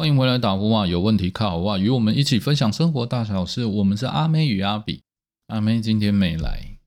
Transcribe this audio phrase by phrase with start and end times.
[0.00, 0.86] 欢迎回来打呼啊！
[0.86, 1.76] 有问题靠我啊！
[1.76, 3.64] 与我们一起分享生活大小事。
[3.64, 5.02] 我们是阿妹与阿比。
[5.48, 6.78] 阿妹今天没来，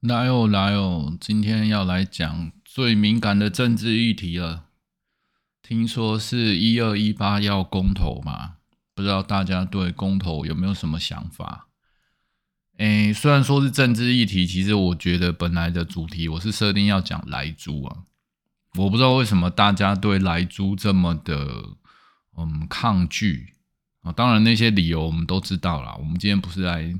[0.00, 1.16] 来哦来哦！
[1.20, 4.64] 今天要来讲最敏感的政治议题了。
[5.62, 8.56] 听说是一二一八要公投嘛？
[8.96, 11.68] 不知道大家对公投有没有什么想法？
[12.78, 17.98] 诶，虽然说是政治议题，其实我觉得本来的主题我是设定要讲莱猪啊。
[18.76, 21.76] 我不知道为什么大家对莱猪这么的。
[22.40, 23.52] 嗯，抗拒
[24.00, 24.10] 啊！
[24.12, 25.94] 当然那些理由我们都知道了。
[25.98, 26.94] 我们今天不是来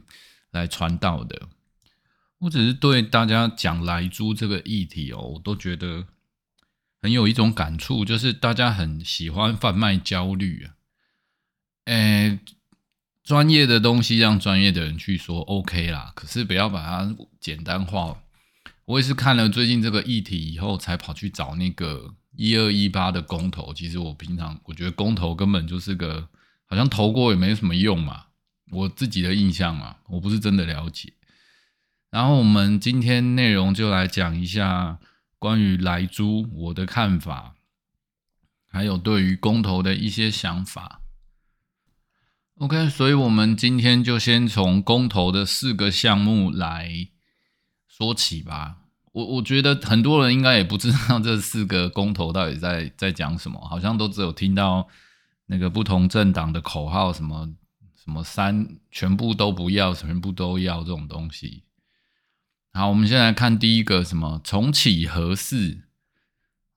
[0.51, 1.49] 来传道的，
[2.41, 6.07] 我只是对大家讲来猪这个议题哦，我都觉得
[7.01, 10.75] 很有一种感触，就是大家很喜欢贩卖焦虑啊。
[11.87, 12.39] 诶，
[13.25, 18.23] 专业的东西让专业的人去说 OK 啦，可是不要把它简单化。
[18.85, 22.15] 我也是看了最近这个议题以后，才跑去找那个。
[22.37, 26.29] 一二一八的公投，其实我平常我觉得公投根本就是个
[26.67, 28.27] 好像投过也没什么用嘛，
[28.71, 31.13] 我自己的印象嘛，我不是真的了解。
[32.11, 34.99] 然后我们今天内容就来讲一下
[35.39, 37.55] 关于莱猪我的看法，
[38.69, 41.03] 还有对于公投的一些想法。
[42.59, 47.09] OK，所以我们今天就先从公投的四个项目来
[47.89, 48.80] 说起吧。
[49.13, 54.87] 我我觉得很多人应该也不知道这四个公投到底在在讲什么，好像都只有听到
[55.47, 57.53] 那个不同政党的口号，什么
[57.97, 61.65] 什么三全部都不要，全部都要这种东西。
[62.73, 65.81] 好，我们先来看第一个什么重启核四。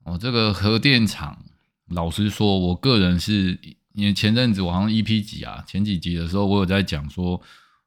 [0.05, 1.45] 哦，这个核电厂，
[1.87, 3.59] 老实说，我个人是
[3.93, 7.39] 因为前阵子我好像 EP 几啊，前几集的时候我有在讲说，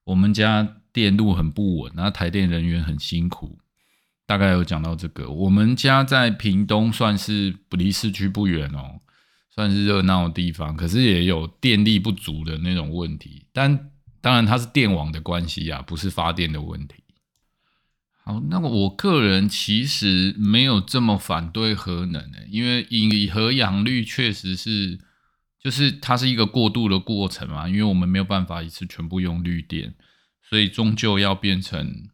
[0.05, 3.59] 我们家电路很不稳，然后台电人员很辛苦。
[4.27, 9.01] 大概有讲到这个，我们家在屏东算是不离市区不远哦，
[9.55, 13.47] 算是热闹的地方，可是也有电力不足的那种问题。
[13.53, 17.05] 但当然它是电网的关系啊，不是发电的问题。
[18.25, 24.99] 好，那么我个人其实没有这么反对核能的，因为以核氧率确实是，
[25.63, 29.95] 就是它是一个过渡的过程嘛，因为我们没有办法一次全部用绿电，
[30.43, 32.09] 所以终究要变成。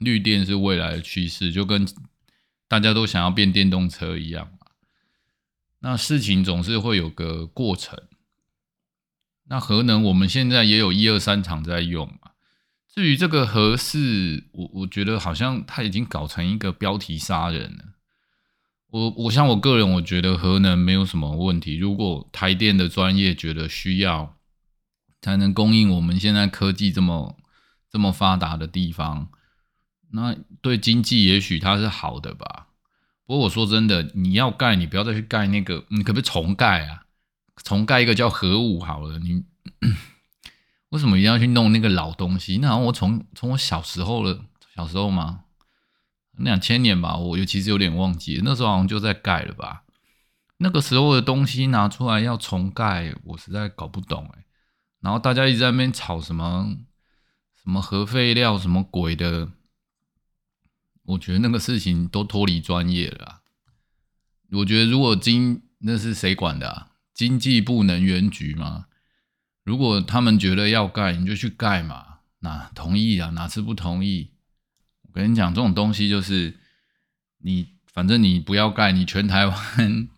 [0.00, 1.86] 绿电是未来的趋势，就跟
[2.66, 4.66] 大家都想要变电动车一样嘛。
[5.80, 7.98] 那事情总是会有个过程。
[9.48, 12.32] 那核能我们现在也有一二三厂在用嘛。
[12.88, 17.84] 至于这个核四，我我觉得好像它已经搞成一个标题杀人了。
[18.88, 21.76] 我我像我个人，我觉得核能没有什么问题。
[21.76, 24.36] 如果台电的专业觉得需要，
[25.20, 27.36] 才能供应我们现在科技这么
[27.90, 29.30] 这么发达的地方。
[30.12, 32.66] 那对经济也许它是好的吧，
[33.26, 37.04] 不过我说真的，你要盖，你不要再去盖那个，你可不可以重盖啊？
[37.62, 39.44] 重盖一个叫核武好了，你
[40.90, 42.58] 为什么一定要去弄那个老东西？
[42.58, 44.44] 那好像我从从我小时候了，
[44.74, 45.44] 小时候嘛，
[46.32, 49.84] 两千年吧，我其实有点忘记，那时候好像就在盖了吧。
[50.56, 54.44] 那个时候的东西拿出来要重盖，我实在搞不懂哎。
[55.00, 56.76] 然后大家一直在那边吵什么
[57.62, 59.48] 什么核废料什么鬼的。
[61.10, 63.40] 我觉得那个事情都脱离专业了。
[64.52, 66.88] 我觉得如果经那是谁管的啊？
[67.14, 68.86] 经济部能源局吗？
[69.64, 72.18] 如果他们觉得要盖，你就去盖嘛。
[72.40, 73.30] 那同意啊？
[73.30, 74.30] 哪次不同意？
[75.02, 76.56] 我跟你讲，这种东西就是
[77.38, 80.08] 你反正你不要盖，你全台湾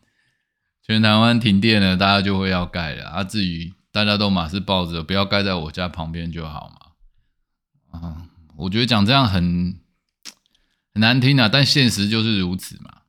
[0.82, 3.24] 全台湾停电了，大家就会要盖了啊。
[3.24, 6.70] 至于大家都马是抱着不要盖在我家旁边就好
[7.90, 7.98] 嘛。
[7.98, 9.80] 啊，我觉得讲这样很。
[10.94, 13.02] 很难听啊，但现实就是如此嘛。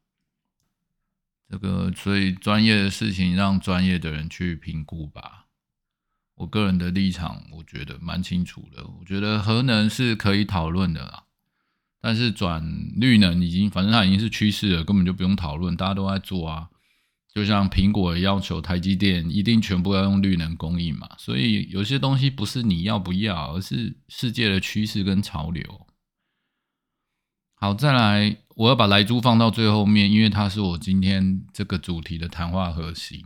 [1.50, 5.48] 这个，所以专业的事情让专业的人去评估吧。
[6.36, 8.84] 我个人的立场，我觉得蛮清楚的。
[8.84, 11.26] 我觉得核能是可以讨论的啦，
[12.02, 12.64] 但是转
[12.96, 16.70] 绿能已经，反正它已经是趋势了，根本就不用讨论，大家都在做啊。
[17.32, 25.83] 就像苹果要求台积电一定全部要用绿能供应嘛，所以有些东西不是你要不要，而是世界的趋势跟潮流。
[27.64, 33.24] 好，再来，我要把莱猪放到最后面，因为它是我今天这个主题的谈话核心。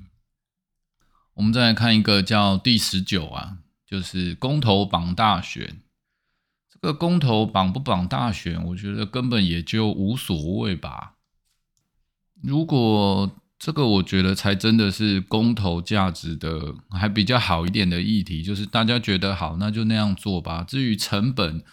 [1.33, 5.81] 我们再来看一个叫第十九啊，就是公投绑大选。
[6.71, 11.15] 这个公投绑不绑大选，我觉得根本也就无所谓吧。
[12.43, 20.63] 如果这个，我觉得才真的是公投价值的还比较好一点的议题，就是大家觉得好，那就那样做吧。
[20.63, 21.63] 至于成本，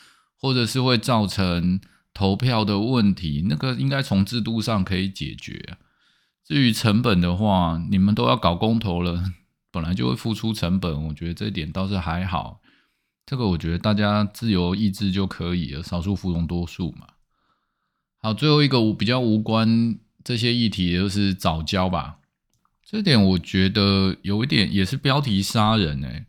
[0.41, 1.79] 或者是会造成。
[2.15, 5.77] 投票的问题，那个应该从制度上可以解决。
[6.45, 9.33] 至于成本的话，你们都要搞公投了，
[9.73, 12.61] 本来就会付出成本，我觉得这一点倒是还好。
[13.27, 17.07] 这个我觉得大家自由意志就可以了，少数服从多数嘛。
[18.21, 22.19] 好，最后一个比较无关这些议题，就是早教吧。
[22.85, 26.27] 这点我觉得有一点也是标题杀人哎。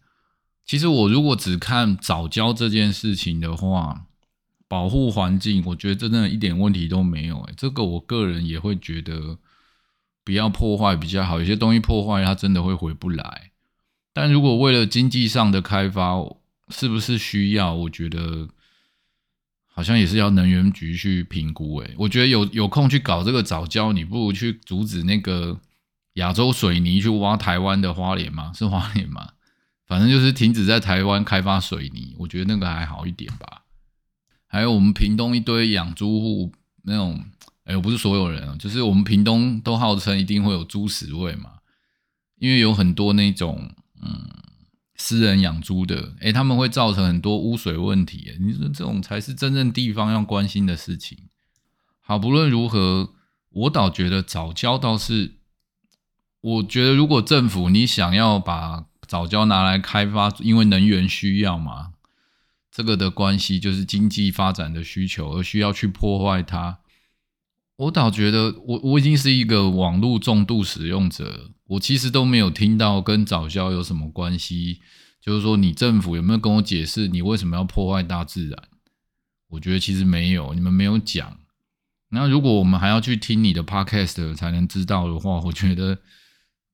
[0.66, 4.08] 其实我如果只看早教这件事情的话，
[4.67, 7.53] 保护环境，我觉得真的一点问题都没有哎。
[7.56, 9.38] 这个我个人也会觉得
[10.23, 13.51] 不要破坏比较好，有些东西破坏它真的会回不来。
[14.13, 16.15] 但如果为了经济上的开发，
[16.69, 17.73] 是不是需要？
[17.73, 18.50] 我觉得
[19.67, 25.59] 好像也是要能源局去评估诶，我觉得有有空去搞这个早教，你不如去阻止那个
[26.13, 28.51] 亚洲水泥去挖台湾的花莲吗？
[28.56, 29.33] 是花莲吗？
[29.85, 33.62] 反正就是停止在台湾开发水泥，我觉得那个还好一点吧。
[34.56, 36.52] 还有我们屏东一堆养猪户
[36.84, 37.22] 那种，
[37.66, 41.50] 哎，我不是所有人啊，就是我们屏东都号称一定会有猪屎味嘛，
[42.38, 43.69] 因为有很多那种，
[44.02, 44.30] 嗯。
[44.98, 48.31] 私人养猪的，哎，他们会造成很多污水问题。
[48.40, 51.18] 你说这种才是真正地方要关心的事情。
[52.00, 53.10] 好，不论如何，
[53.50, 55.34] 我倒觉得早教倒是，
[56.40, 61.92] 我觉得如果政府你想要把早教拿来开发，因为能源需要嘛，
[62.75, 66.80] 这个的关系就是经济发展的需求，而需要去破坏它。
[67.77, 74.81] 我倒觉得，我我已经是一个网络重度使用者，我其实都没有听到跟早教有什么关系。
[75.22, 78.63] 就是说，你政府有没有跟我解释，你为什么要破坏大自然？
[79.48, 81.39] 我觉得其实没有，你们没有讲。
[82.10, 85.98] 那如果我们还要去听你的 podcast 才能知道的话，我觉得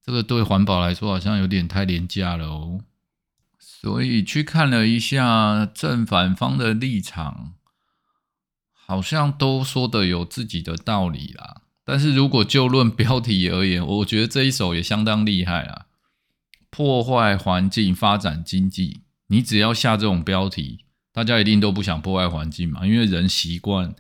[0.04, 2.82] 这个对环保来说好像有点太廉价了哦。
[3.62, 7.54] 所以去看了一下正反方的立场。
[8.74, 15.86] 好像都说的有自己的道理啦，但是如果就论标题而言，我觉得这一首也相当厉害啊！
[16.70, 23.96] 破坏环境，发展经济，你只要下这种标题，大家一定都不想破坏环境嘛，因为人习惯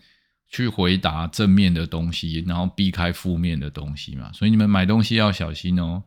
[0.50, 6.04] 去回答正面的东西，然后避开负面的东西嘛，所以你们买东西要小心哦。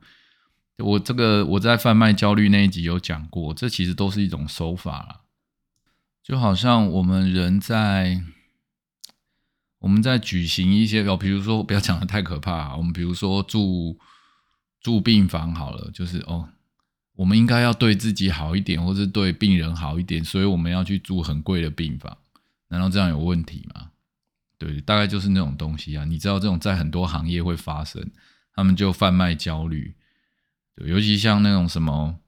[0.78, 5.20] 我这个我在贩卖焦虑那一集有讲过，这其实都是一种手法啦，
[6.22, 8.22] 就好像我们人在。
[9.80, 12.74] 我们在举行一些，比如说不要讲的太可怕。
[12.74, 13.98] 我们比如说住
[14.80, 16.48] 住病房好了，就是哦，
[17.16, 22.16] 我们应该要对自己好一点，或是对病人好一点，所以我们要去住很贵的病房。
[22.68, 23.90] 难道这样有问题吗？
[24.56, 26.06] 对，大概就是那种东西啊。
[26.06, 28.10] 你知道这种在很多行业会发生，
[28.54, 29.94] 他们就贩卖焦虑，
[30.76, 32.18] 对，尤其像那种什么。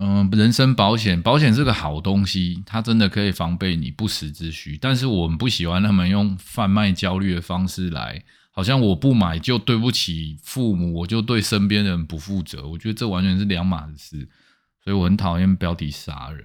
[0.00, 4.78] 嗯，人身保险，保险是个好东西，它真的可以防备你不时之需。
[4.80, 8.22] 但是我们不喜欢他们用贩卖焦虑的方式来，
[8.52, 12.68] 好像我不买就对不起父母，我就对身边人不负责。
[12.68, 14.28] 我觉得这完全是两码子事，
[14.84, 16.44] 所以我很讨厌标题杀人。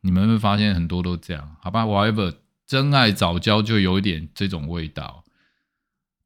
[0.00, 2.34] 你们会发现很多都这样，好吧？Whatever，
[2.66, 5.22] 真爱早教就有一点这种味道。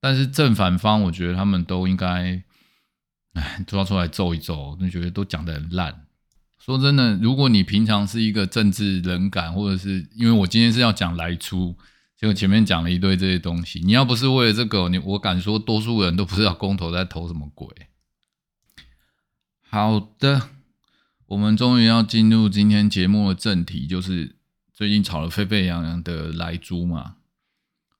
[0.00, 2.42] 但是正反方，我觉得他们都应该，
[3.32, 6.06] 哎，抓出来揍一揍，就觉得都讲的很烂。
[6.58, 11.76] 说真的，如果你平常是一个政治冷感，或者是因为我今天是要讲来出，
[12.16, 17.68] 结果前面讲了一堆这些东西，你要不是为了这个，你我敢说，多数人都不知道公投在投什么鬼。
[19.68, 20.50] 好的，
[21.26, 24.36] 我们终于要进入今天节目的正题，就是
[24.72, 27.16] 最近炒得沸沸扬扬的来猪嘛。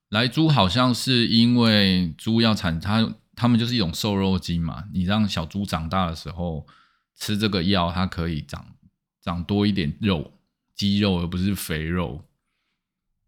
[0.09, 6.67] 来猪好像是因为猪要产，它它们就是一种瘦肉精嘛，你让小猪长大的时候。
[7.15, 8.75] 吃这个药，它可以长
[9.21, 10.33] 长多一点肉，
[10.75, 12.25] 肌肉而不是肥肉，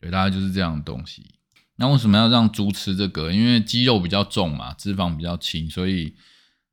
[0.01, 1.35] 对，大概就是这样的东西。
[1.77, 3.31] 那为什么要让猪吃这个？
[3.31, 6.17] 因为肌肉比较重嘛，脂肪比较轻，所以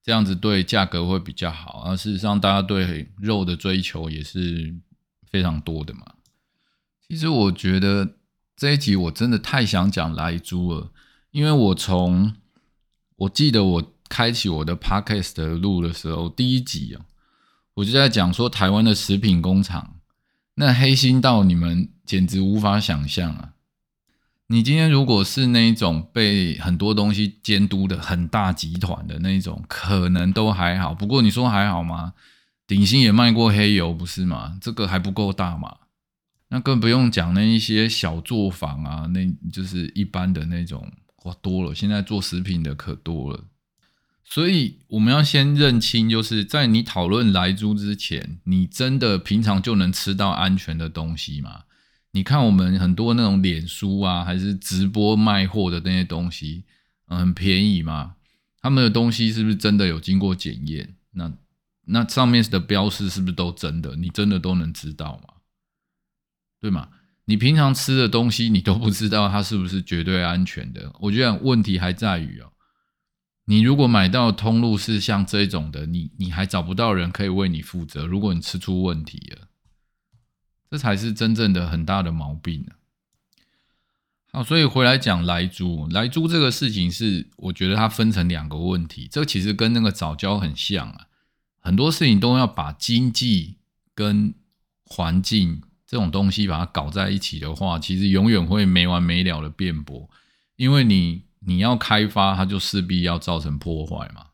[0.02, 1.84] 这样子对价格会比较好。
[1.86, 4.74] 而事实上，大家对肉的追求也是
[5.30, 6.14] 非常多的嘛。
[7.08, 8.16] 其实我觉得
[8.56, 10.92] 这一集我真的太想讲来猪了，
[11.32, 12.34] 因为我从
[13.22, 17.06] 我记得我开启我的 podcast 的录的时候，第一集啊。
[17.76, 19.98] 我就在讲说，台湾的食品工厂
[20.56, 23.54] 那黑心到你们简直无法想象啊！
[24.48, 30.94] 你今天如果是那一种被很多东西监督的很大集团的那一种，可能都还好。
[30.94, 32.14] 不过你说还好吗？
[32.66, 34.58] 鼎新也卖过黑油，不是吗？
[34.60, 35.78] 这个还不够大嘛？
[36.50, 40.92] 那更不用讲那一些小作坊啊，那就是一般的那种，
[41.24, 41.74] 哇，多了。
[41.76, 43.46] 现在做食品的可多了。
[44.24, 51.64] 所以我们要先认清，就是在你讨论来猪之前，你真的平常就能吃到安全的东西吗？
[52.12, 56.64] 你看我们很多那种脸书啊，还是直播卖货的那些东西，
[57.08, 58.16] 嗯，很便宜吗？
[58.62, 60.96] 他们的东西是不是真的有经过检验？
[61.12, 61.32] 那
[61.86, 63.96] 那上面的标示是不是都真的？
[63.96, 65.34] 你真的都能知道吗？
[66.62, 66.88] 对吗？
[67.26, 70.92] 你平常吃的东西，你都不知道它是不是绝对安全的。
[71.00, 72.52] 我觉得问题还在于哦，
[73.46, 78.06] 你如果买到通路是像这种的，你你还找不到人可以为你负责。
[78.06, 79.48] 如果你吃出问题了，
[80.70, 82.74] 这才是真正的很大的毛病呢。
[84.34, 89.08] 好，所以回来讲来猪，来猪这个事情是，我觉得它分成两个问题。
[89.12, 91.08] 这其实跟那个早教很像啊，
[91.60, 93.58] 很多事情都要把经济
[93.94, 94.34] 跟
[94.86, 95.62] 环境
[95.92, 100.10] 这种东西把它搞在一起的话，其实永远会没完没了的辩驳，
[100.56, 104.28] 因为你你要开发，它就势必要造成破坏嘛。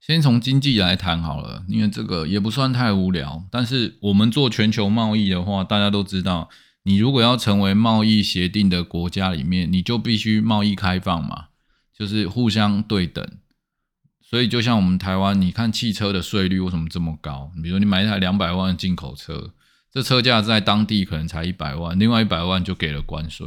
[0.00, 3.42] 先从经济来谈好了，因为这个也不算太无聊。
[3.50, 6.48] 但是我们做全球贸易的话，大家都知道。
[6.84, 11.46] 你如果要成为贸易协定的国家里面，你就必须贸易开放嘛，
[11.92, 13.26] 就是互相对等。
[14.22, 17.50] 所以就像我们台湾，你看汽车的税率为什么这么高？
[17.60, 19.52] 比如你买一台两百万的进口车，
[19.92, 23.46] 这车价在当地可能才一百万，另外一百万就给了关税，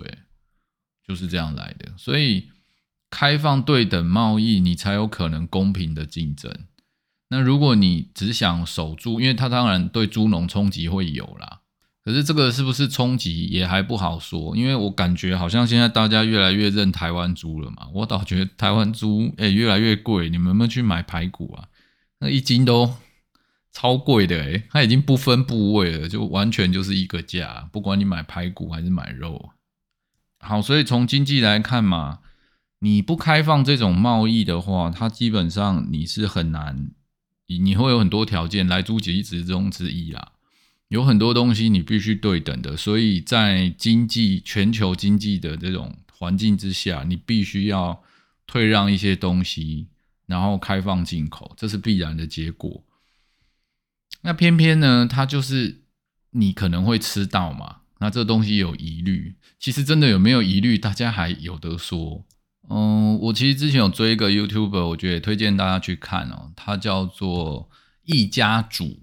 [1.07, 1.93] 就是这样来的。
[1.97, 2.50] 所以
[3.09, 6.51] 开放对等贸易，你才有可能公平的竞争。
[7.29, 11.62] 那如果你只想守住，因为它当然对猪农冲击会有啦。
[12.03, 21.69] 可是这个是不是冲击也还不好说，因为我感觉好像现在大家越来越认台湾猪了嘛，我倒觉得台湾猪诶越来越贵，你们有没有去买排骨啊？
[22.19, 22.93] 那一斤都
[23.73, 29.49] 超贵的诶，它已经不分部位了，就完全就是一个价，不管你买排骨还是买肉。
[30.39, 32.19] 好，所以从经济来看嘛，
[32.79, 36.91] 你不开放这种贸易的话，它基本上你是很难，
[37.47, 40.33] 你你会有很多条件来租几之中之一啦。
[40.89, 48.03] 有很多东西你必须对等的，所以在经济全球经济的这种环境之下，你必须要
[48.45, 49.87] 退让一些东西，
[50.27, 52.83] 然后开放进口，这是必然的结果。
[54.23, 55.83] 那偏偏呢，它就是
[56.31, 62.25] 你可能会吃到嘛，那这东西有疑虑，其实真的有没有疑虑，大家还有得说。
[62.69, 67.69] 嗯，我其实之前有追一个 YouTube，我觉得推荐大家去看哦，他叫做
[68.03, 69.01] 一家主。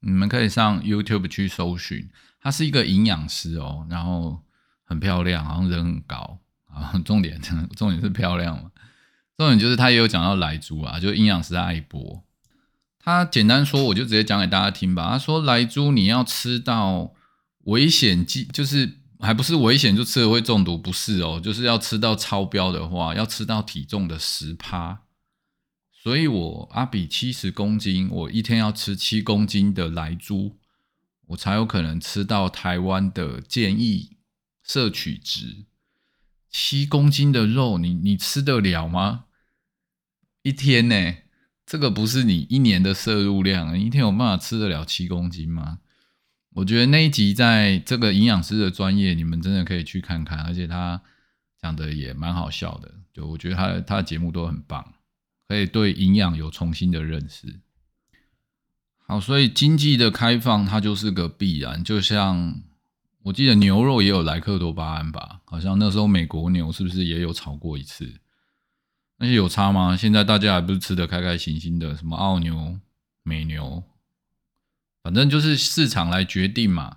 [0.00, 4.42] 你们可以上 YouTube 去搜寻，他是一个营养师哦，然后
[4.84, 6.92] 很漂亮，好像人很高啊。
[7.04, 7.40] 重点，
[7.74, 8.70] 重点是漂亮嘛？
[9.38, 12.22] 重点就是他也有讲到来猪啊，就营养师艾博。
[13.08, 15.12] 他简单说，我就直接讲给大家听吧。
[15.12, 17.14] 他说，来猪你要吃到
[17.60, 25.04] 危险剂，就是还不是危险就吃了会中毒，不是哦，就是要吃到超标的话，要吃到体重的十趴。
[25.90, 30.58] 所以，我阿比七十公斤，我一天要吃七公斤的来猪，
[31.28, 34.18] 我才有可能吃到台湾的建议
[34.62, 35.64] 摄取值。
[36.50, 39.24] 七公斤的肉，你你吃得了吗？
[40.42, 41.14] 一天呢？
[41.68, 45.80] 这个不是你一年的摄入量，一天有办法吃得了七公斤吗？
[46.54, 51.02] 我觉得那一集在这个营养师的专业，你们真的可以去看看，而且他
[51.60, 54.94] 讲的也蛮好笑的，就我觉得他他的节目都很棒。
[55.46, 57.60] 可以对营养有重新的认识。
[59.06, 61.84] 好，所以经济的开放它就是个必然。
[61.84, 62.62] 就像
[63.24, 65.42] 我记得牛肉也有莱克多巴胺吧？
[65.44, 68.20] 好像那时候美国牛是不是也有炒过一次？
[69.18, 69.96] 那些有差吗？
[69.96, 71.96] 现在大家还不是吃的开开心心的？
[71.96, 72.78] 什么澳牛、
[73.22, 73.84] 美牛，
[75.02, 76.96] 反正就是市场来决定嘛。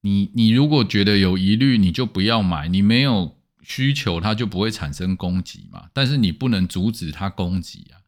[0.00, 2.68] 你你如果觉得有疑虑，你就不要买。
[2.68, 3.34] 你没有。
[3.68, 8.06] 需求它就不会产生供给嘛，但是你不能阻止它供给啊。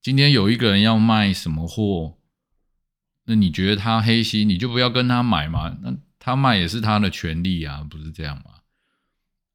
[0.00, 2.16] 今天有一个人要卖什么货，
[3.26, 5.76] 那你觉得他黑心，你就不要跟他买嘛。
[5.82, 8.57] 那他卖也是他的权利啊，不是这样吗？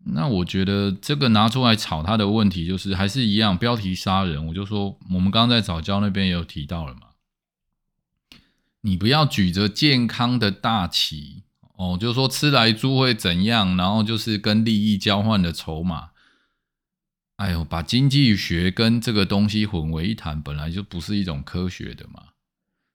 [0.06, 4.48] 那我觉得这个拿出来炒他的问题就是还是一样，标题杀人。
[4.48, 7.02] 我就说我们刚刚在早教那边也有提到了嘛，
[8.82, 11.44] 你不要举着健康的大旗。
[11.76, 16.10] 哦，就是说吃来猪会怎样，然后就是跟利益交换的筹码。
[17.38, 22.26] 哎呦，把经济学跟这个东西混为一谈，本来就不是一种科学的嘛。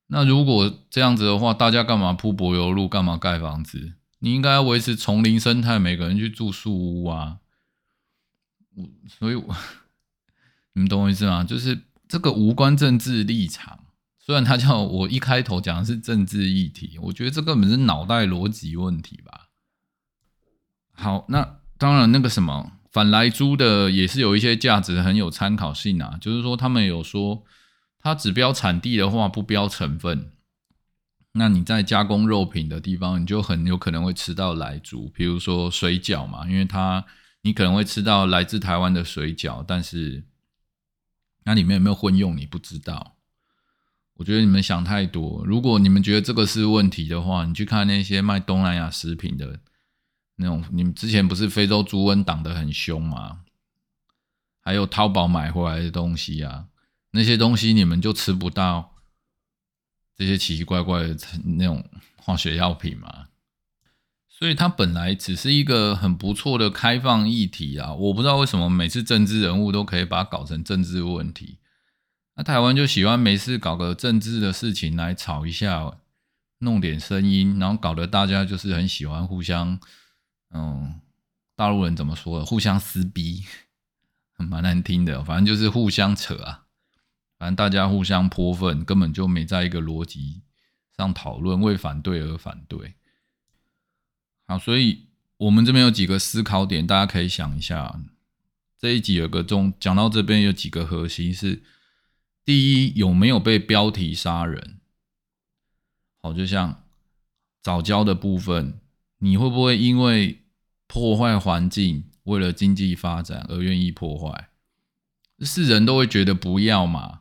[0.07, 3.95] 那如果这样子的话，大家干嘛铺柏油路，干嘛盖房子？
[4.21, 7.39] 你应该要维持丛林生态，每个人去住树屋啊。
[8.75, 9.57] 我所以，我
[10.75, 11.45] 你们懂我意思吗？
[11.45, 13.85] 就是这个无关政治立场。
[14.19, 19.49] 虽然他叫我一开头讲的是政治议题，我觉得这根本是脑袋逻辑问题吧。
[20.93, 26.19] 好，那当然那个什么反来猪的也是有一些价值，很有参考性啊。
[26.21, 27.43] 就是说他们有说，
[28.01, 30.33] 它只标产地的话不标成分，
[31.33, 37.05] 那你在加工肉品的地方，你就很有可能会吃到来猪，比如说水饺嘛，因为它
[37.43, 40.25] 你可能会吃到来自台湾的水饺，但是
[41.45, 43.17] 那里面有没有混用你不知道。
[44.15, 45.45] 我觉得你们想太多。
[45.47, 49.61] 如果你们觉得这个是问题的话，你去看那些卖东南亚食品的
[50.35, 53.43] 那种，你们之前不是非洲猪瘟挡得很凶吗？
[54.61, 56.67] 还有淘宝买回来的东西啊，
[57.13, 58.97] 那些东西你们就吃不到
[60.19, 61.83] 这些奇奇怪怪的那种
[62.17, 63.29] 化学药品嘛。
[64.29, 67.93] 所以它本来只是一个很不错的开放议题啊。
[67.95, 71.59] 我不知道为什么每次政治人物都可以把它搞成政治问题。
[72.37, 75.99] 那台湾就喜欢没事搞个政治的事情来吵一下，
[76.59, 79.81] 弄点声音，然后搞得大家就是很喜欢互相，
[80.55, 81.01] 嗯，
[81.57, 82.45] 大陆人怎么说？
[82.45, 83.45] 互相撕逼，
[84.39, 85.25] 蛮难听的。
[85.25, 86.67] 反正就是互相扯啊，
[87.39, 90.43] 反正大家互相泼粪，根本就没在一个逻辑
[90.97, 92.95] 上讨论，为反对而反对。
[94.47, 98.01] 好，所以我们这边有几个思考点，大家可以想一下。
[98.79, 101.63] 这一集有个中讲到这边有几个核心是。
[102.45, 104.79] 第一，有没有被标题杀人？
[106.23, 106.83] 好，就像
[107.61, 108.81] 早教的部分，
[109.19, 110.45] 你会不会因为
[110.87, 114.49] 破坏环境，为了经济发展而愿意破坏？
[115.41, 117.21] 是人都会觉得不要嘛。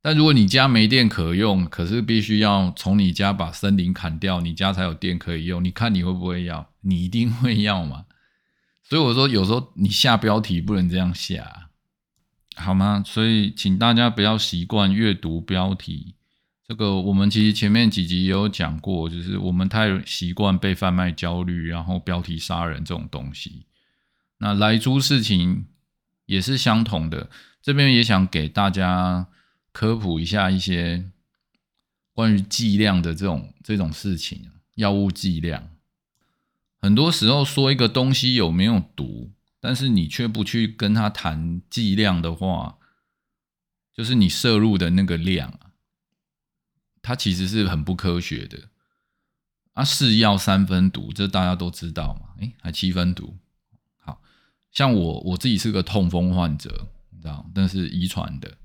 [0.00, 6.70] 但如果你家没电可用，可是必须要从你家把森林砍掉，你家才有电可以用，你看你会不会要？
[6.82, 8.06] 你一定会要嘛。
[8.82, 11.68] 所以我说，有时候你下标题不能这样下。
[12.56, 13.02] 好吗？
[13.06, 16.14] 所以请大家不要习惯阅读标题。
[16.66, 23.66] 这个我们其实前面几集也有讲过，就是我们太习惯被贩卖焦虑，然后标题杀人这种东西。
[24.38, 25.66] 那来猪事情
[26.26, 27.30] 也是相同的，
[27.62, 29.28] 这边也想给大家
[29.78, 31.08] 科普一下一些
[32.12, 34.50] 关于剂量的这种这种事情。
[34.74, 35.70] 药物剂量，
[36.80, 39.30] 很多时候说一个东西有没有毒。
[39.60, 42.78] 但是你却不去跟他谈剂量的话，
[43.94, 45.70] 就是你摄入的那个量啊，
[47.00, 48.70] 它其实是很不科学的。
[49.74, 52.34] 啊，是药三分毒，这大家都知道嘛？
[52.40, 53.36] 诶，还七分毒。
[53.98, 54.20] 好
[54.72, 58.58] 像我我自己是个痛风患者，你知道，但是遗传的。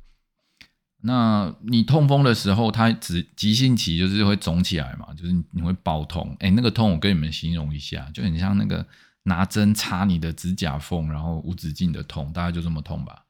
[1.06, 6.36] 那你痛风的时候，它只急性期就是会肿起来嘛，就是你会爆痛。
[6.40, 8.86] 哎，那个痛我跟你们形容一下，就很像那个。
[9.26, 13.24] 拿针插你的指甲缝，然后无止境的痛，大概就这么痛吧？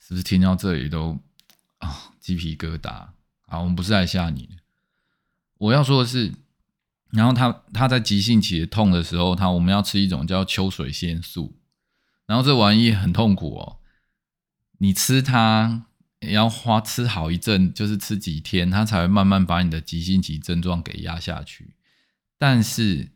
[0.00, 1.16] 是不是听到这里都
[1.78, 2.90] 啊鸡皮疙瘩？
[3.46, 4.56] 啊，我们不是来吓你，
[5.58, 6.34] 我要说的是，
[7.12, 11.54] 然后他他在急性期痛的时候，他我们要吃一种叫秋水仙素，
[12.26, 13.76] 然后这玩意很痛苦哦，
[14.78, 15.86] 你吃它
[16.20, 21.74] 也要花吃好一阵，就是吃几天，它才会慢慢把你的急性期症状给压下去，
[22.38, 23.12] 但是。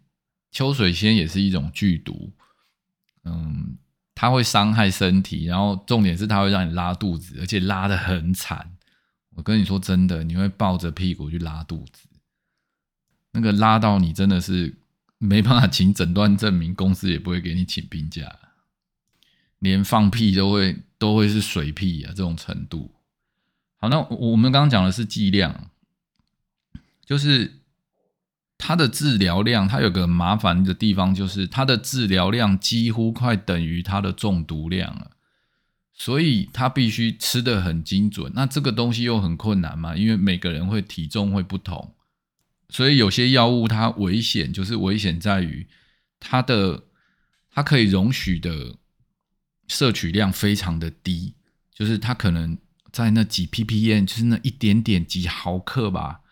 [0.53, 2.33] 秋水仙也是一种剧毒，
[3.23, 3.79] 嗯，
[4.17, 8.77] 它会伤害身体，然后重点是它会让你拉肚子，而且拉的很惨。
[9.37, 12.09] 我跟你说真的，你会抱着屁股去拉肚子，
[13.31, 14.77] 那个拉到你真的是
[15.19, 18.37] 没办法请诊断证明，公司也不会给你请病假，
[19.61, 22.91] 连放屁都会都会是水屁啊这种程度。
[23.77, 25.71] 好，那我们刚刚讲的是剂量，
[27.07, 27.59] 就是。
[28.63, 35.13] 它的治疗量，它有个麻烦的地方，就是它的治疗量几乎快等于它的中毒量了，
[35.95, 38.31] 所以它必须吃的很精准。
[38.35, 41.95] 那这个东西又很困难嘛，因为每个人会体重会不同，
[42.69, 45.67] 所以有些药物它危险，就是危险在于
[46.21, 46.85] 它的
[47.51, 48.77] 它可以容许的
[49.71, 51.35] 摄取量非常的低，
[51.73, 52.59] 就是它可能
[52.91, 56.23] 在那几 ppm，就是那一点点几毫克吧。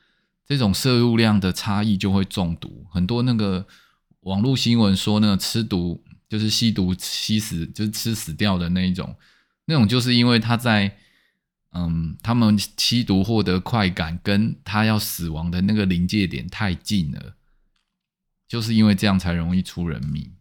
[0.45, 3.65] 这种摄入量的差异就会中毒，很多那个
[4.23, 9.15] 网络新闻说，那个吃毒就是吸毒吸死，就是吃死掉的那一种，
[9.67, 10.97] 那种就是因为他在
[11.71, 17.37] 嗯，他们吸毒获得快感，跟他要死亡的那个临界点太近了，
[18.49, 20.33] 就是因为这样才容易出人命。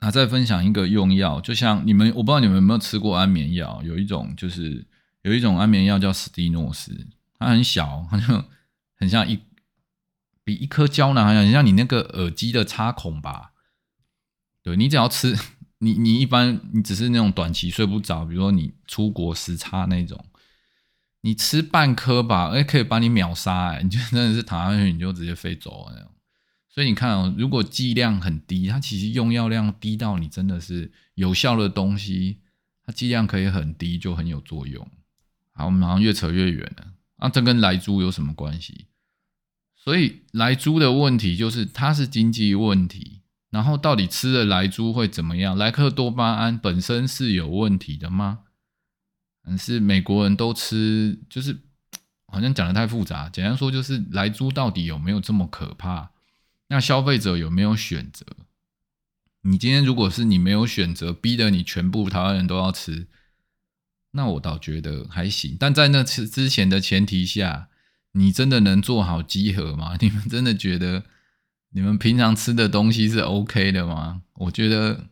[0.00, 4.86] 那再分享一个用药，就像你们，我不知道你们有没有吃过安眠药，有一种就是
[5.22, 7.08] 有一种安眠药叫史蒂诺斯。
[7.38, 8.44] 它很小，好像
[8.96, 9.38] 很像一
[10.44, 13.52] 比一颗胶囊，好像很像你那个耳机的插孔吧。
[14.62, 15.36] 对你只要吃，
[15.78, 20.24] 你你一般你只是那种短期睡不着，比如说你出国时差那种，
[21.22, 26.10] 你吃半颗吧，哎，可以把你秒杀，哎，你就真的是躺下去你就直接飞走了那种。
[26.68, 32.38] 所以你看哦，如果剂量很低，它其实用药量低到你真的是有效的东西，
[32.84, 34.88] 它剂量可以很低就很有作用。
[35.52, 36.92] 好，我们好像越扯越远了。
[37.18, 38.86] 那这跟来猪有什么关系？
[39.74, 45.56] 所以来猪的问题就是它是经济问题，然后到底吃了来猪会怎么样？
[45.56, 48.40] 莱克多巴胺本身是有问题的吗？
[49.44, 51.58] 嗯是美国人都吃，就是
[52.30, 53.30] 好像讲的太复杂。
[53.30, 56.10] 简单说，就是来猪到底有没有这么可怕？
[56.68, 58.24] 那消费者有没有选择？
[59.42, 63.06] 你今天如果是你没有选择，逼得你全部台湾人都要吃，
[64.10, 65.56] 那我倒觉得还行。
[65.58, 67.68] 但在那之之前的前提下，
[68.12, 69.96] 你真的能做好集合吗？
[70.02, 71.04] 你们真的觉得
[71.70, 74.22] 你们平常吃的东西是 OK 的吗？
[74.34, 75.06] 我觉得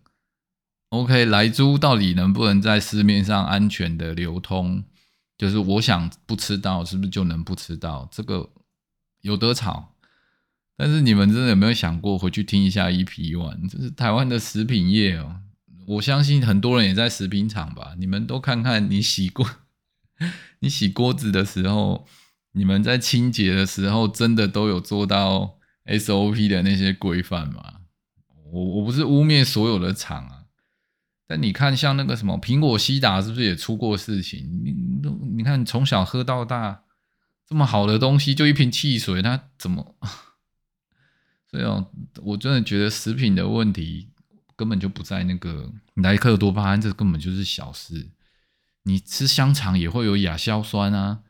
[0.90, 1.24] OK。
[1.24, 4.84] 来猪到底能不能在市面上安全的流通？
[5.38, 8.08] 就是我想不吃到，是不是就能不吃到？
[8.10, 8.50] 这个
[9.20, 9.94] 有得吵。
[10.76, 13.68] 但是你们真的有没有想过回去听一下 EP One？
[13.70, 15.40] 这是台湾的食品业哦，
[15.86, 17.94] 我相信很多人也在食品厂吧。
[17.98, 19.48] 你们都看看，你洗锅，
[20.60, 22.06] 你洗锅子的时候，
[22.52, 27.80] 你们在清洁的时候，真的都有做到 SOP 的那些规范吗？
[28.52, 30.44] 我我不是污蔑所有的厂啊，
[31.26, 34.46] 但你看像那个什么苹果西达，是不是也出过事情？
[34.62, 34.74] 你
[35.36, 36.82] 你看从小喝到大，
[37.48, 39.96] 这么好的东西，就一瓶汽水，它怎么？
[41.56, 44.10] 对哦，我真的觉得食品的问题
[44.56, 48.10] 根本就不在那个莱克多巴胺，这根本就是小事。
[48.82, 51.22] 你吃香肠也会有亚硝酸啊，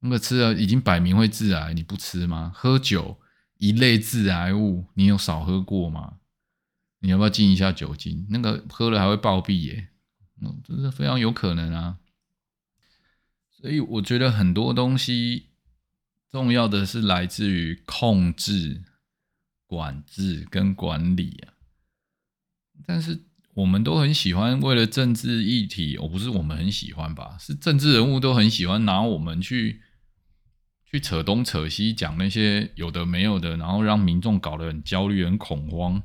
[0.00, 2.50] 那个吃了已经摆明会致癌，你不吃吗？
[2.52, 3.20] 喝酒
[3.58, 6.16] 一类致癌物，你有少喝过吗？
[6.98, 8.26] 你要不要禁一下酒精？
[8.30, 9.90] 那个喝了还会暴毙耶，
[10.42, 11.98] 嗯，这是非常有可能啊。
[13.52, 15.50] 所以我觉得很多东西
[16.28, 18.82] 重要的是来自于控制。
[19.66, 21.54] 管制跟管理啊，
[22.86, 23.24] 但是
[23.54, 27.36] 我们都很喜欢为了政治议题，哦，不是我们很喜欢吧？
[27.38, 29.80] 是政治人物都很喜欢拿我们去
[30.84, 36.02] 去扯东扯西，讲那些有的没有的，然后让民众搞得很焦虑、很恐慌。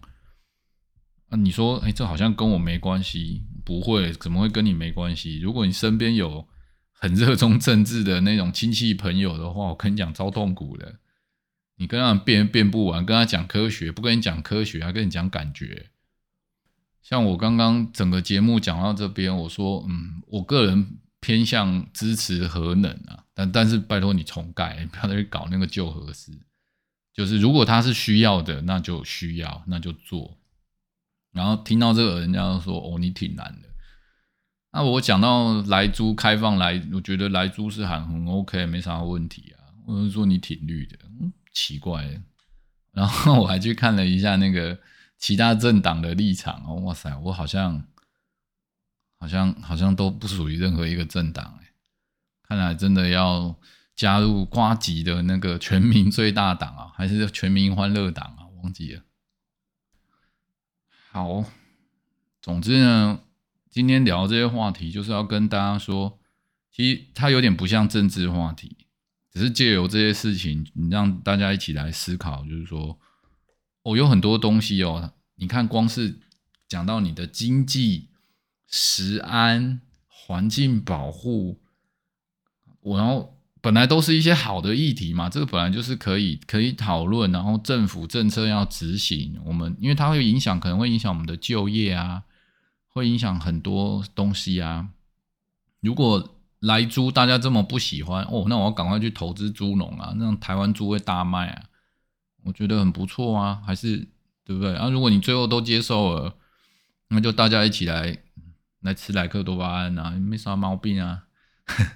[1.30, 3.44] 啊，你说，哎，这好像跟我没关系？
[3.64, 5.40] 不会，怎么会跟你没关系？
[5.40, 6.48] 如果你身边有
[6.92, 11.00] 很热衷政治的那种亲戚朋友的话，我跟你讲，超痛苦的。
[11.80, 15.90] 你跟他辩辩不完，跟他讲科学，不跟你讲科学，还跟你讲感觉。
[17.02, 26.34] 像我刚刚整个节目讲到这边，我说，嗯，我个人偏向支持核能啊，但但是拜托你重盖，不要再去搞那个旧核事。
[27.14, 30.38] 就是如果他是需要的，那就需要，那就做。
[31.32, 33.70] 然后听到这个，人家说，哦，你挺难的。
[34.74, 39.72] 那我讲到来租开放来，我觉得来租是很很 OK，没啥问题啊。
[39.88, 40.98] 我是说你挺绿的。
[41.60, 42.22] 奇怪，
[42.94, 44.80] 然后我还去看了一下那个
[45.18, 47.84] 其他政党的立场哦，哇塞，我好像
[49.20, 51.74] 好像好像都不属于任何一个政党哎，
[52.44, 53.60] 看来真的要
[53.94, 58.48] 加入瓜吉的那个全民最大党啊， 还是全民欢乐党啊？
[58.64, 59.04] 忘记了。
[61.12, 61.44] 好，
[62.42, 63.20] 总之呢，
[63.70, 66.20] 今天聊这些话题，就是要跟大家说，
[66.72, 68.78] 其实它有点不像政治话题。
[69.32, 73.00] 只是借由这些事情，你让大家一起来思考，就是说，
[73.84, 76.20] 哦，有很多东西哦，你看，光是
[76.68, 78.10] 讲到你的经济、
[78.68, 81.62] 食安、环境保护，
[82.82, 92.24] 我然后本来都是一些好的议题嘛，这个本来就是可以可以讨论，然后政府政策要执行，我们因为它会影响，可能会影响我们的就业啊，
[92.88, 94.90] 会影响很多东西啊，
[95.82, 96.36] 如果。
[96.60, 101.70] 来猪，大家这么不喜欢哦，那我要赶快去投资猪农啊，让台湾猪会大卖啊，
[102.44, 104.10] 我觉得很不错啊，还是
[104.44, 104.76] 对不对？
[104.76, 106.36] 啊，如果你最后都接受了，
[107.08, 108.24] 那就大家一起来
[108.82, 111.28] 来吃莱克多巴胺啊，没啥毛病啊，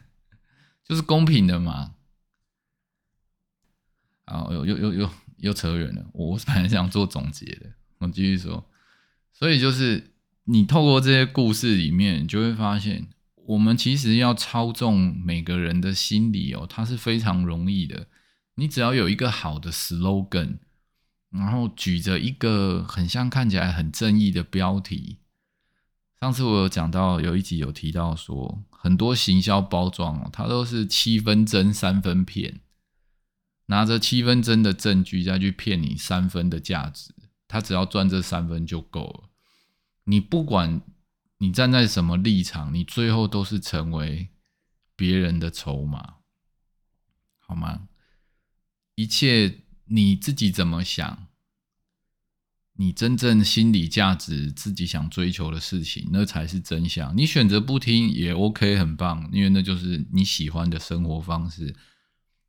[0.87, 1.95] 就是公平的嘛。
[4.23, 8.65] 啊，又又又又又扯远了，我本来想做总结的，我继续说，
[9.33, 10.13] 所以就是
[10.45, 13.09] 你透过这些故事里面，你就会发现。
[13.45, 18.07] 我们其实要操纵每个人的心理哦，它是非常容易的。
[18.55, 20.59] 你只要有一个好的 slogan，
[21.29, 25.19] 然后举着一个很像看起来很正义的标题。
[26.21, 32.61] 上次我有讲到，有一集有提到说，很多行销包装哦，它都是七分真三分骗，
[33.65, 37.13] 拿着七分真的证据再去骗你三分的价值，
[37.49, 39.29] 他只要赚这三分就够了。
[40.05, 40.81] 你不管。
[41.43, 44.29] 你站在什么立场，你最后都是成为
[44.95, 46.19] 别人的筹码，
[47.37, 47.89] 好吗？
[48.95, 51.27] 一切你自己怎么想，
[52.77, 57.13] 你真正心理价值自己想追求的事情，那才是真相。
[57.17, 61.75] 你选择不听也 OK，很棒，因为那就是你喜欢的生活方式。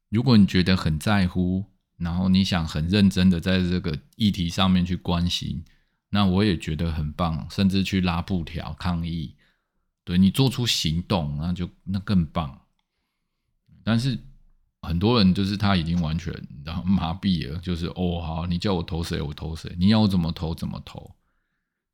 [0.09, 1.65] 如果你觉得很在乎，
[1.97, 5.65] 然后你想很认真的在这个议题上面去关心。
[6.15, 9.35] 那我也觉得很棒，甚至去拉布条抗议，
[10.05, 12.61] 对你做出行动，那就那更棒。
[13.83, 14.17] 但是
[14.81, 16.33] 很多人就是他已经完全
[16.65, 21.17] 然后麻痹了，就是哦好，你叫我投谁我投谁，你要我怎么投怎么投。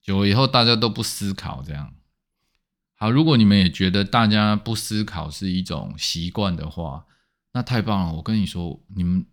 [0.02, 1.94] 久了以后大家都不思考，这样
[2.96, 3.10] 好。
[3.10, 7.06] 如果你们也觉得大家不思考是一种习惯的话，
[7.54, 8.12] 那太棒了。
[8.12, 9.24] 我跟你说，你们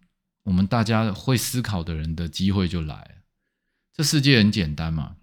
[0.44, 3.17] 我们大家会思考的人的机会就来。
[3.98, 5.18] 这世界很简单嘛。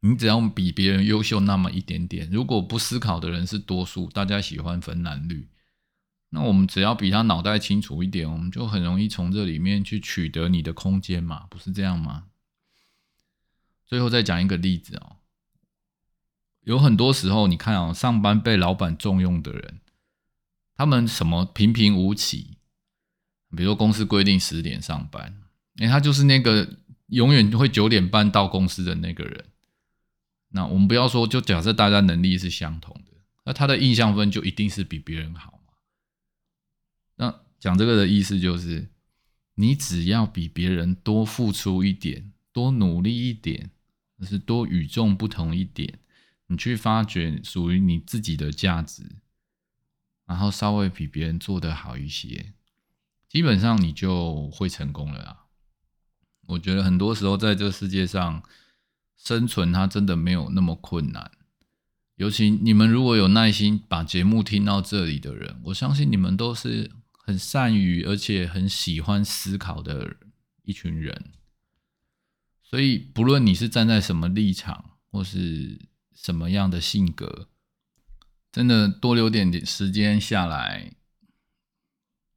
[0.00, 5.48] 你只要比别人优秀那么一点点，如果不思考的人是多数，大家喜欢分蓝绿，
[6.28, 12.28] 那我们只要比他脑袋清楚一点，我们就很容易从这里面去取得你的空间嘛，不是这样吗？
[13.86, 15.16] 最后再讲一个例子哦，
[16.60, 19.80] 有很多时候你看啊，上班被老板重用的人，
[20.76, 22.58] 他们什么平平无奇，
[23.54, 25.42] 比如说公司规定十点上班，
[25.76, 26.78] 哎，他就是那个
[27.10, 29.44] 永远会九点半到公司的那个人。
[30.48, 33.12] 那我们不要说，就假设大家能力是相同的，
[33.44, 35.74] 那他的印象分就一定是比别人好嘛？
[37.16, 38.88] 那讲这个的意思就是，
[39.54, 43.70] 你只要比别人多付出一点，多努力一点，
[44.18, 46.00] 就是多与众不同一点，
[46.48, 49.04] 你去发掘属于你自己的价值，
[50.26, 52.54] 然后稍微比别人做得好一些，
[53.28, 55.46] 基本上你就会成功了啊！
[56.50, 58.42] 我觉得很多时候在这个世界上。
[59.22, 61.30] 生存它真的没有那么困难，
[62.14, 70.16] 尤其你们如果有耐心把节目听到这里的人，我相信你们都是很善于而且很喜欢思考的
[70.62, 71.32] 一群人。
[72.62, 75.78] 所以不论你是站在什么立场或是
[76.14, 77.50] 什么样的性格，
[78.50, 80.94] 真的多留点点时间下来，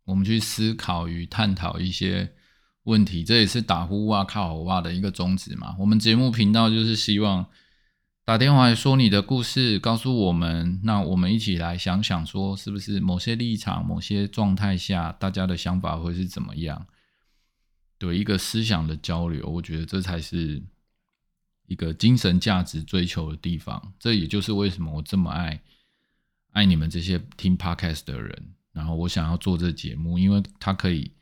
[0.03, 2.35] 我们去思考与探讨一些。
[2.83, 5.73] 问题，这也是打呼哇靠哇的一个宗旨嘛。
[5.79, 7.45] 我们节目频道就是希望
[8.25, 16.85] 打电话来说你的故事，告诉我们，那我们一起来想想，说是不是某些立场、某些状态下，大家的想法会是怎么样？
[17.97, 20.61] 对一个思想的交流，我觉得这才是
[21.67, 23.93] 一个精神价值追求的地方。
[23.97, 25.61] 这也就是为什么我这么爱
[26.51, 31.13] 爱你们这些听 podcast 的人，然后我想要做这节目，因为它可以。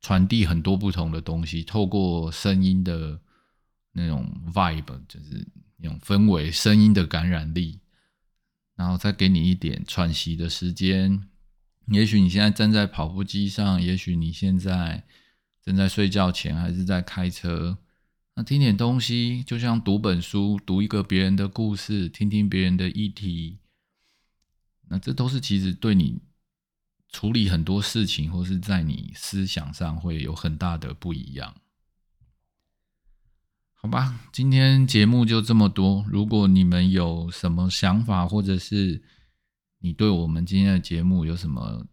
[0.00, 3.20] 传递很多不同的东西，透过声音的
[3.92, 7.80] 那种 vibe，就是那种氛围，声音的感染力，
[8.76, 11.28] 然后再给你一点喘息的时间。
[11.88, 15.04] 也许你现在站在跑步机上，也许你现在
[15.62, 17.78] 正在睡觉前，还是在开车，
[18.36, 23.58] 那听点东西，就像读本书，读一个别人的故事，听听别人的议题，
[24.88, 26.20] 那这都是其实对你。
[27.12, 31.54] 处理很多事情，或是在你思想上会有很大的不一样，
[33.74, 34.20] 好吧？
[34.32, 36.04] 今天节目就这么多。
[36.08, 39.02] 如果你们有什么想法，或者是
[39.80, 41.86] 你对我们今天的节目有什么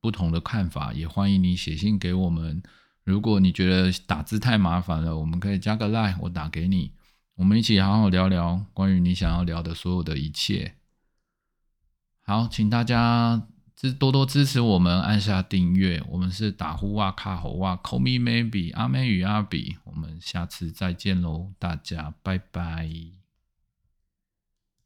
[0.00, 2.62] 不同的看法，也欢迎你写信给我们。
[3.02, 6.94] 如果你觉得打字太麻烦了，我们可以加个 line，我打给你，
[7.34, 10.76] 我们一起好好聊聊关于你想要聊的所有的一切。
[12.22, 13.48] 好，请大家。
[13.88, 16.02] 是多多支持我们，按下订阅。
[16.08, 19.76] 我们是打呼哇卡吼哇，Call me maybe，阿美与阿比。
[19.84, 23.23] 我们下次再见喽，大家拜拜。